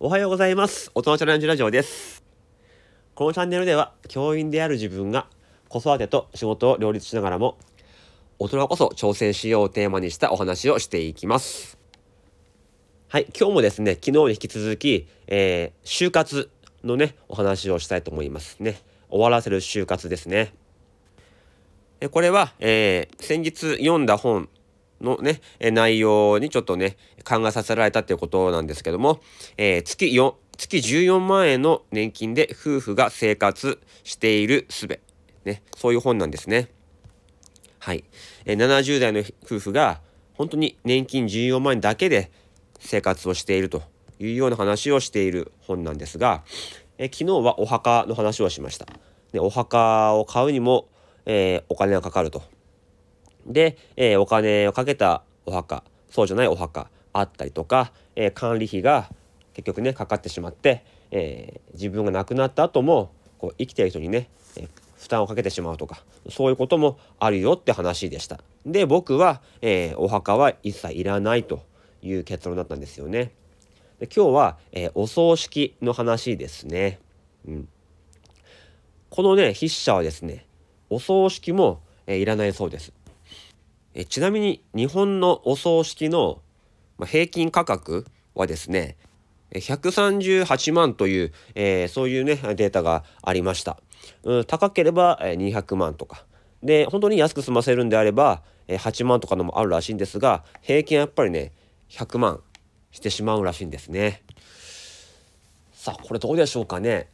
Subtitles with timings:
[0.00, 0.92] おはようございます。
[0.94, 2.22] 大人チャレンジラジオです。
[3.16, 5.26] このチャンネルでは、教員である自分が
[5.68, 7.58] 子育てと仕事を両立しながらも、
[8.38, 11.78] 大人こそ挑戦しようをテーマにしたお話をしていきます。
[13.08, 16.48] はい、今日もですね、昨日に引き続き、えー就活
[16.84, 18.80] のね、お話をしたいと思いますね。
[19.10, 20.54] 終わらせる就活ですね。
[22.12, 24.48] これは、えー先日読んだ本
[25.00, 29.20] のね、内容にちょっとね、考えさせられたっていうことなんですけども、
[29.56, 35.00] えー月4、月14万円の年金で夫婦が生活している術。
[35.44, 36.68] ね、そういう本なんですね。
[37.78, 38.04] はい。
[38.44, 40.00] えー70代の夫婦が
[40.34, 42.30] 本当に年金14万円だけで
[42.80, 43.82] 生活をしていると
[44.20, 46.42] いうような話をしている本なんですが、
[46.98, 48.86] えー昨日はお墓の話をしました。
[49.32, 50.88] でお墓を買うにも、
[51.24, 52.42] えーお金がかかると。
[53.46, 59.08] で、えーお金をかけたお墓そうじゃないお墓あったりとか、えー管理費が
[59.54, 68.40] 結局ねかかってしまって、えー自分が亡くなった後もこう生きてる人にね、えー負担をかけてしまうとかそういうこともあるよって話でした。
[68.66, 71.62] で僕は、えーお墓は一切いらないと
[72.02, 73.32] いう結論だったんですよね。
[74.00, 76.98] で今日は、えーお葬式の話ですね。
[77.46, 77.68] うん、
[79.08, 80.44] このね筆者はですね
[80.90, 82.92] お葬式も、えーいらないそうです。
[83.94, 86.40] えちなみに日本のお葬式の、
[87.04, 88.96] 平均価格はですね
[89.52, 93.78] 138万という、えーそういうねデータがありました、
[94.24, 96.24] うん、高ければ、200万とか。
[96.62, 101.52] で本当に安く済ませるんであれば、8万とかのもあるらしいんですが平均はやっぱりね
[101.88, 102.40] 100万
[102.90, 104.22] してしまうらしいんですね。
[105.72, 107.08] さあこれどうでしょうかね。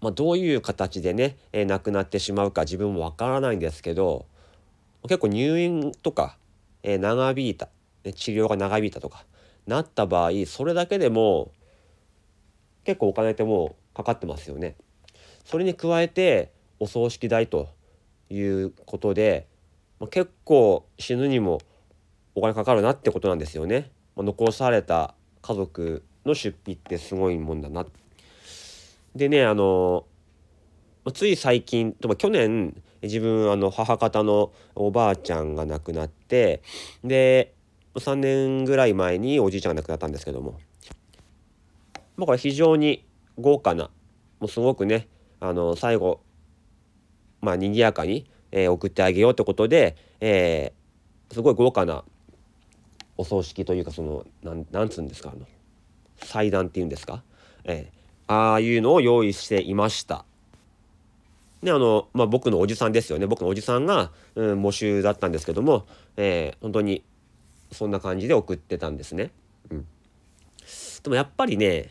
[0.00, 4.26] まあ、どういう形でね、えー亡くなってしまうか自分もわからないんですけど
[5.08, 6.36] 結構入院とか、
[6.82, 7.68] えー長引いた
[8.04, 9.24] ね治療が長引いたとか
[9.66, 11.52] なった場合それだけでも
[12.84, 14.76] 結構お金ってもうかかってますよね。
[15.44, 17.68] それに加えてお葬式代と
[18.30, 19.46] いうことで、
[20.00, 21.60] まあ、結構死ぬにも
[22.34, 23.90] お金かかるなってことなんですよね。
[24.16, 27.86] まあ、残された家族の出費ってすごいもんだな。
[29.14, 30.04] でねあの
[31.04, 36.62] まつい最近とか去年自分あの母方のおばあちゃんが亡くなって
[37.02, 37.54] で
[37.94, 40.58] 3年ぐらい前におじいちゃんが亡くなったんですけども
[42.16, 43.04] まあこれ非常に
[43.38, 43.90] 豪華な
[44.40, 45.08] もうすごくね
[45.40, 46.20] あの最後
[47.40, 52.04] まあ賑やかに、えー送ってあげようってことで、えーすごい豪華な
[53.16, 55.46] お葬式というかそのなんなんつうんですかあの
[56.16, 57.22] 祭壇っていうんですか、
[57.64, 60.24] えーああいうのを用意していました。
[61.64, 65.86] ねあのまあ、僕のおじさんですよね僕のおじさんが、うん、募集だったんですけども、
[66.16, 67.04] えー本当に
[67.72, 69.32] そんな感じで送ってたんですね。
[69.70, 69.86] うん、
[71.02, 71.90] でもやっぱりね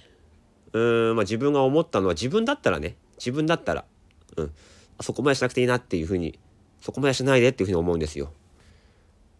[0.72, 3.86] うん、まあ、自分が思ったのは自分だったらね自分だったら、
[4.38, 4.52] うん、
[5.02, 6.40] そこまでしなくていいなっていうふうに
[6.82, 8.32] そこまでしないでっていうふうに思うんですよ。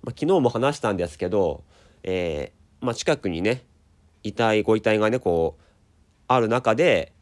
[0.04, 1.64] まあ、昨日も話したんですけど、
[2.04, 3.64] えーまあ、近くにね
[4.24, 5.64] 遺体ご遺体がねこう
[6.28, 7.14] ある中で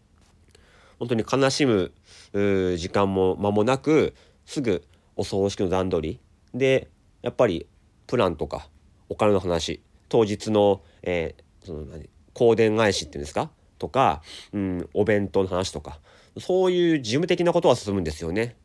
[0.99, 1.91] 本当に悲しむ
[2.33, 4.13] 時間も間もなく
[4.45, 4.83] すぐ
[5.15, 6.19] お葬式の段取り
[6.53, 6.87] で
[7.21, 7.67] やっぱり
[8.07, 8.67] プランとか
[9.09, 13.51] お金の話当日の,、えーその何香典返しっていうんですか？
[13.77, 14.21] とか、
[14.53, 15.99] うん、お弁当の話とか
[16.39, 18.55] そういう事務的なことは進むんですよね。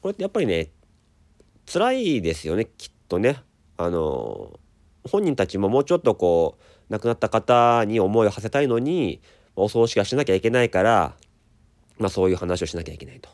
[0.00, 0.70] これってやっぱりね
[1.72, 3.36] 辛いですよねきっとね。
[3.76, 4.58] あの
[5.10, 9.20] 本人たちももうちょっとこう亡くなった方に思いを馳せたいのに
[9.56, 11.14] お葬式はしなきゃいけないから、
[11.98, 13.28] まあ、そういう話をしなきゃいけないと。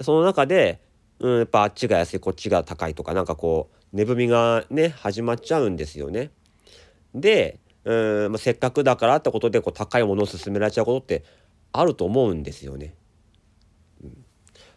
[0.00, 0.80] その中で、
[1.18, 6.30] うん、やっぱあっちが安いこっちが高いとかなんかこう値踏みがね始まっちゃうんですよね。
[7.14, 11.24] で、うんまあ、せっかくだからってことでこう高いものを勧められちゃうことって
[11.72, 12.94] あると思うんですよね。
[14.02, 14.24] うん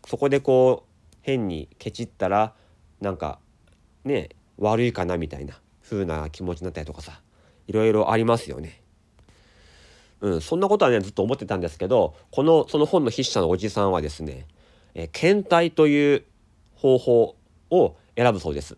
[0.07, 2.55] そこでこう変にケチったら
[2.99, 3.39] なんか
[4.03, 7.21] ね悪いかなみたいな風な気持ちになったりとかさ
[7.67, 8.81] いろいろありますよね。
[10.21, 14.45] うん、そんなことはねずっと思ってたんですけどこのその本の筆者のおじさんはですね、
[14.93, 16.23] えー検体という
[16.75, 17.35] 方法
[17.69, 18.77] を選ぶそうです。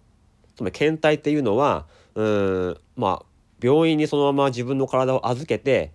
[0.56, 1.86] つまり検体っていうのは
[2.16, 3.26] うんまあ
[3.62, 5.92] 病院にそのまま自分の体を預けて、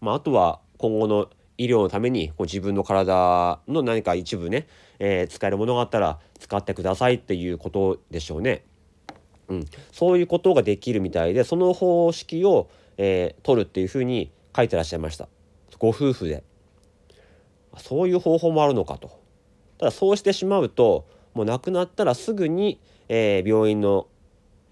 [0.00, 4.66] まあ、あとは今後の医療のためにこう自分の体の何か一部ね、
[4.98, 8.64] えー使えるものがあったら使ってくださいっていうことでしょうね。
[9.48, 12.70] うん、そういうことができるみたいでその方式を、
[13.04, 15.28] えー取るっていうふうに書いてらっしゃいました。
[15.78, 16.44] ご夫婦で。
[17.78, 19.10] そういう方法もあるのかと。
[19.78, 21.04] ただそうしてしまうと
[21.34, 22.78] もう亡くなったらすぐに、
[23.08, 24.06] えー病院の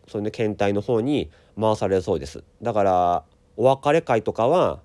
[0.06, 1.31] その、ね、検体の方に
[1.61, 2.44] 回されるそうです。
[2.62, 3.25] だから
[3.56, 4.81] お別れ会とかは、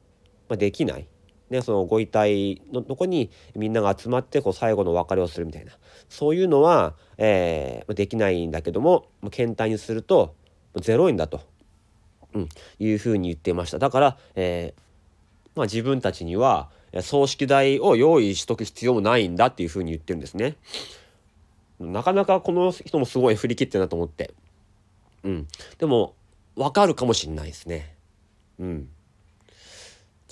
[0.50, 1.08] まあ、できない。
[1.52, 5.74] ね、そのご遺体のとこにみんなが集まってこう最後のお別れをするみたいな。
[6.10, 10.34] そういうのは、えー、できないんだけども検体にすると
[10.74, 11.42] 0円だと、
[12.36, 12.50] うん、
[12.80, 14.82] いうふうに言ってましただから、えー
[15.56, 16.70] まあ、自分たちには
[17.02, 20.56] 葬式代を用意しとく必要もないんだっていうふうに言ってるんですね。
[21.80, 24.34] なかなかこの人もすごい振り切ってるなと思って。
[25.24, 25.48] うん。
[25.78, 26.16] でも、
[26.56, 27.96] わかるかもしんないですね。
[28.60, 28.90] うん。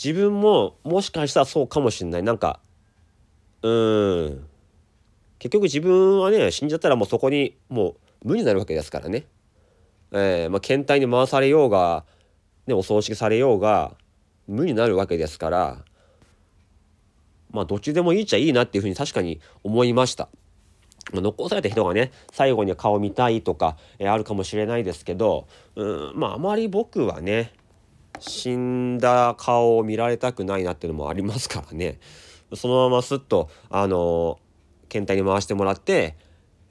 [0.01, 2.23] 自分ももしかしたらそうかもしんない。
[2.23, 2.59] なんか、
[3.61, 4.47] うーん。
[5.39, 7.89] 結局自分はね、死んじゃったらもうそこにも
[8.23, 9.25] う無になるわけですからね。
[10.13, 12.05] えー、まあ、検体に回されようが、
[12.67, 13.95] ね、お葬式されようが、
[14.47, 15.83] 無になるわけですから
[17.51, 20.27] まあどっちでもいいっちゃいいなっていうふうに確かに思いました。
[21.11, 27.51] まあ、残された人がね最後に顔見たいとか、えー、あるかもしれないですけどうんまああまり僕はね
[28.19, 31.99] 死んだ顔を見られたくないなっていうのもありますからね
[32.55, 36.15] そのまますっとあのー、検体に回してもらって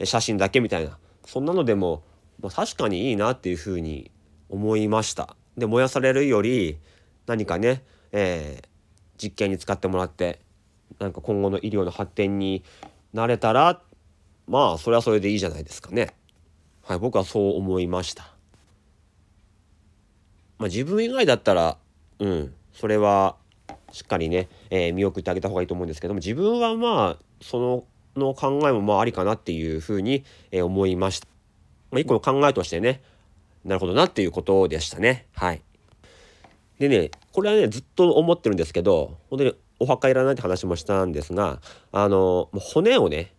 [0.02, 0.96] 写真だけみたいな
[1.26, 2.02] そんなのでも、
[2.42, 4.10] まあ、確かにいいなっていうふうに
[4.48, 5.36] 思いました。
[5.56, 6.78] で燃やされるより
[7.26, 8.66] 何かね、えー、
[9.22, 10.40] 実験に使ってもらって
[10.98, 12.64] なんか今後の医療の発展に
[13.12, 13.80] なれたら
[14.48, 16.14] まあそれはそれでいいじゃないですかね。
[16.82, 18.24] はい僕はそう思いました。
[20.58, 21.78] まあ、自分以外だったら
[22.18, 23.36] うんそれは
[23.92, 27.84] しっかりね、えー、見送ってあげた方がいいと思うんですけども自分はまあその
[28.16, 31.31] の考えもまあありかなっていうふうに、えー、思いました。
[31.92, 33.02] まあ、一個の考えとしてね
[33.64, 35.26] なるほどなっていうことでしたね。
[35.34, 35.62] はい。
[36.80, 41.60] でねこれはねずっと思ってるんですけど本当にお墓いらないって話もしたんですが
[41.92, 43.32] あの骨をね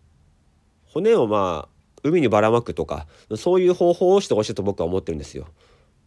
[0.93, 1.73] 骨をまあ
[2.03, 5.47] 海にばらまくとかそういう方法をしてほしいと僕は思ってるんですよ。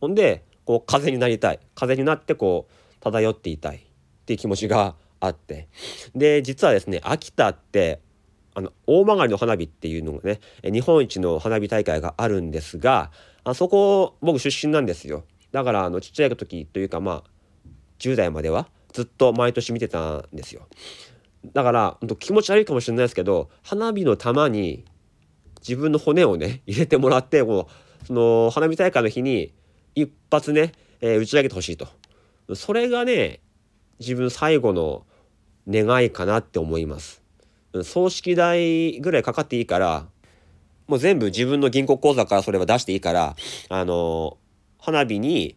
[0.01, 3.81] ほんでこう風になりたい風になってこう漂っていたいっ
[4.27, 5.69] ていう気持ちがあって
[6.15, 8.01] で実はですね秋田って
[8.57, 13.11] あの大曲の花火っていうのがね日本一の花火大会があるんですが
[13.45, 15.25] あそこ僕出身なんですよ。
[15.53, 20.69] だからあのちっちゃい時というかまあ10代まではずっと毎年見てたんですよ。
[21.53, 24.87] だから気持ち悪いかもしれないですけど花火の玉に
[25.61, 27.69] 自分の骨をね 入れてもらってこ
[28.03, 29.53] うその花火大会の日に
[29.95, 31.89] 一発ね、えー、打ち上げてほしいと
[32.55, 33.41] それがね
[33.99, 35.05] 自分最後の
[35.69, 37.26] 願いかなって思います
[37.85, 40.07] 葬式代ぐらいかかっていいから
[40.87, 43.37] もう全部自分の銀行口座からそれは出していいから
[43.69, 44.39] あの
[44.79, 45.57] 花火に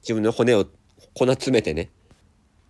[0.00, 0.64] 自分の骨を
[1.14, 1.90] 粉詰めてね、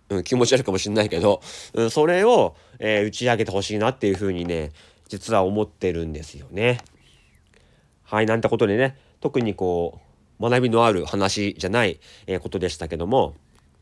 [0.08, 1.40] うん、気持ち悪いかもしんないけど、
[1.74, 4.72] うん、それを、えー、打ち上げてほしいなっていうふうにね
[5.08, 6.78] 実は思ってるんですよね。
[8.02, 10.00] はいなんてことでね特にこ
[10.40, 13.34] う学びのある話じゃない、えー、ことでしたけども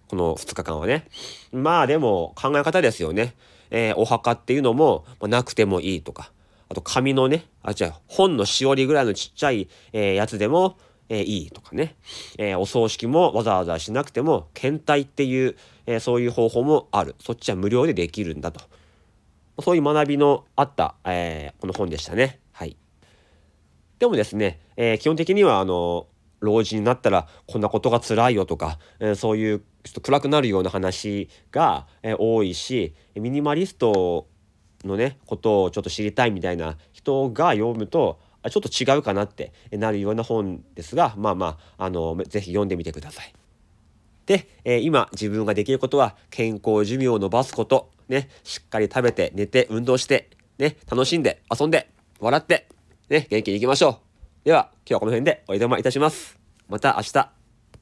[0.09, 1.07] この2日間はね
[1.53, 3.35] まあでも考え方ですよね。
[3.71, 6.33] えー、お墓っていうのも、まあ、なくてもいいとか。
[6.69, 10.77] あと紙のねあ違う本のしおりぐらいのちっちゃい、えー、やつでも
[11.09, 11.95] えー、いいとかね、
[12.39, 17.15] えー、お葬式もわざわざしなくても検体っていう、えー、そういう方法もある。
[17.21, 18.61] そっちは無料でできるんだと。
[19.63, 22.41] そういう学びのあった、えこの本でしたね。
[22.53, 22.77] はい。
[23.99, 26.09] でもですね、え基本的にはあの
[26.47, 34.27] 老人になったらこんなことが辛いよとか、えそういうちょっと暗くなるような話が、え多いしミニマリスト
[34.85, 38.19] のねことをちょっと知りたいみたいな人が読むと
[38.51, 43.35] ちょっと違うかなってなるような本ですがまあまああの是非読んでみてください。
[44.27, 52.69] で、えー、今自分ができることは健康寿命を伸ばすことねしっかり食べて寝て運動してね楽しんで遊んで笑って
[53.09, 54.06] ね元気にいきましょう。
[54.47, 56.39] では今日はこの辺でおいでまいたします。
[56.69, 57.36] また明日。